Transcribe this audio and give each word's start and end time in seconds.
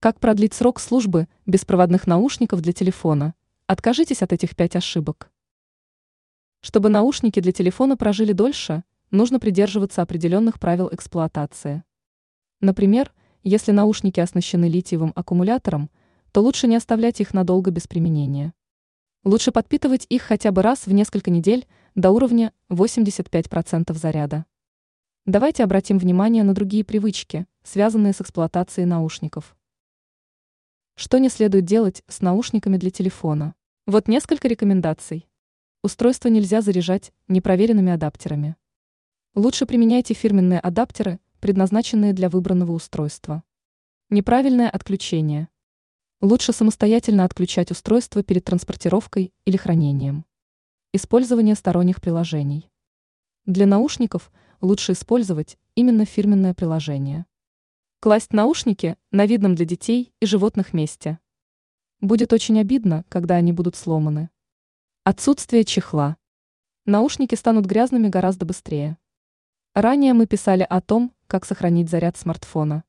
Как 0.00 0.20
продлить 0.20 0.54
срок 0.54 0.78
службы 0.78 1.26
беспроводных 1.44 2.06
наушников 2.06 2.60
для 2.60 2.72
телефона? 2.72 3.34
Откажитесь 3.66 4.22
от 4.22 4.32
этих 4.32 4.54
пять 4.54 4.76
ошибок. 4.76 5.32
Чтобы 6.60 6.88
наушники 6.88 7.40
для 7.40 7.50
телефона 7.50 7.96
прожили 7.96 8.32
дольше, 8.32 8.84
нужно 9.10 9.40
придерживаться 9.40 10.00
определенных 10.00 10.60
правил 10.60 10.88
эксплуатации. 10.92 11.82
Например, 12.60 13.12
если 13.42 13.72
наушники 13.72 14.20
оснащены 14.20 14.66
литиевым 14.66 15.12
аккумулятором, 15.16 15.90
то 16.30 16.42
лучше 16.42 16.68
не 16.68 16.76
оставлять 16.76 17.20
их 17.20 17.34
надолго 17.34 17.72
без 17.72 17.88
применения. 17.88 18.54
Лучше 19.24 19.50
подпитывать 19.50 20.06
их 20.08 20.22
хотя 20.22 20.52
бы 20.52 20.62
раз 20.62 20.86
в 20.86 20.92
несколько 20.92 21.32
недель 21.32 21.66
до 21.96 22.12
уровня 22.12 22.52
85% 22.70 23.92
заряда. 23.94 24.46
Давайте 25.26 25.64
обратим 25.64 25.98
внимание 25.98 26.44
на 26.44 26.54
другие 26.54 26.84
привычки, 26.84 27.48
связанные 27.64 28.12
с 28.12 28.20
эксплуатацией 28.20 28.86
наушников. 28.86 29.56
Что 31.00 31.18
не 31.18 31.28
следует 31.28 31.64
делать 31.64 32.02
с 32.08 32.22
наушниками 32.22 32.76
для 32.76 32.90
телефона? 32.90 33.54
Вот 33.86 34.08
несколько 34.08 34.48
рекомендаций. 34.48 35.28
Устройство 35.84 36.26
нельзя 36.26 36.60
заряжать 36.60 37.12
непроверенными 37.28 37.92
адаптерами. 37.92 38.56
Лучше 39.36 39.64
применяйте 39.64 40.14
фирменные 40.14 40.58
адаптеры, 40.58 41.20
предназначенные 41.38 42.14
для 42.14 42.28
выбранного 42.28 42.72
устройства. 42.72 43.44
Неправильное 44.10 44.68
отключение. 44.68 45.46
Лучше 46.20 46.52
самостоятельно 46.52 47.22
отключать 47.22 47.70
устройство 47.70 48.24
перед 48.24 48.42
транспортировкой 48.42 49.32
или 49.44 49.56
хранением. 49.56 50.24
Использование 50.92 51.54
сторонних 51.54 52.00
приложений. 52.00 52.72
Для 53.46 53.66
наушников 53.66 54.32
лучше 54.60 54.94
использовать 54.94 55.58
именно 55.76 56.04
фирменное 56.04 56.54
приложение. 56.54 57.24
Класть 58.00 58.32
наушники 58.32 58.96
на 59.10 59.26
видном 59.26 59.56
для 59.56 59.64
детей 59.64 60.14
и 60.20 60.26
животных 60.26 60.72
месте. 60.72 61.18
Будет 62.00 62.32
очень 62.32 62.60
обидно, 62.60 63.04
когда 63.08 63.34
они 63.34 63.52
будут 63.52 63.74
сломаны. 63.74 64.30
Отсутствие 65.02 65.64
чехла. 65.64 66.16
Наушники 66.84 67.34
станут 67.34 67.66
грязными 67.66 68.06
гораздо 68.06 68.46
быстрее. 68.46 68.98
Ранее 69.74 70.12
мы 70.12 70.28
писали 70.28 70.62
о 70.62 70.80
том, 70.80 71.12
как 71.26 71.44
сохранить 71.44 71.90
заряд 71.90 72.16
смартфона. 72.16 72.84